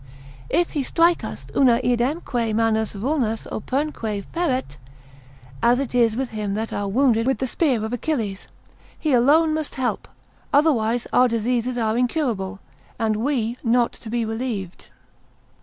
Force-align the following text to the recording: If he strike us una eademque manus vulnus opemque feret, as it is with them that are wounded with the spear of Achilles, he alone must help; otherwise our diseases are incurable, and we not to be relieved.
If 0.49 0.71
he 0.71 0.81
strike 0.81 1.23
us 1.23 1.45
una 1.55 1.79
eademque 1.83 2.55
manus 2.55 2.93
vulnus 2.93 3.45
opemque 3.51 4.23
feret, 4.33 4.77
as 5.61 5.79
it 5.79 5.93
is 5.93 6.15
with 6.15 6.31
them 6.31 6.55
that 6.55 6.73
are 6.73 6.87
wounded 6.87 7.27
with 7.27 7.37
the 7.37 7.45
spear 7.45 7.85
of 7.85 7.93
Achilles, 7.93 8.47
he 8.97 9.13
alone 9.13 9.53
must 9.53 9.75
help; 9.75 10.07
otherwise 10.51 11.05
our 11.13 11.27
diseases 11.27 11.77
are 11.77 11.95
incurable, 11.95 12.59
and 12.97 13.15
we 13.15 13.59
not 13.63 13.91
to 13.91 14.09
be 14.09 14.25
relieved. 14.25 14.87